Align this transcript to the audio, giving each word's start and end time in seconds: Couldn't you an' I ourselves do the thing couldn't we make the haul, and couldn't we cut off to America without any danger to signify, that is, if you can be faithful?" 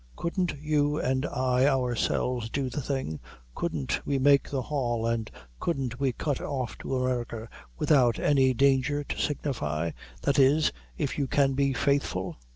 Couldn't 0.15 0.55
you 0.59 0.99
an' 0.99 1.25
I 1.25 1.67
ourselves 1.67 2.49
do 2.49 2.71
the 2.71 2.81
thing 2.81 3.19
couldn't 3.53 4.03
we 4.03 4.17
make 4.17 4.49
the 4.49 4.63
haul, 4.63 5.05
and 5.05 5.29
couldn't 5.59 5.99
we 5.99 6.11
cut 6.11 6.41
off 6.41 6.75
to 6.79 6.95
America 6.95 7.47
without 7.77 8.17
any 8.17 8.51
danger 8.55 9.03
to 9.03 9.17
signify, 9.19 9.91
that 10.23 10.39
is, 10.39 10.71
if 10.97 11.19
you 11.19 11.27
can 11.27 11.53
be 11.53 11.71
faithful?" 11.73 12.37